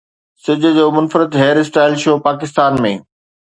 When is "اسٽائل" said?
1.67-1.93